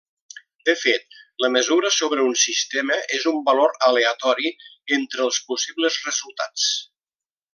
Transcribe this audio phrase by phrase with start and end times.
[0.69, 4.53] De fet, la mesura sobre un sistema és un valor aleatori
[4.99, 6.69] entre els possibles resultats.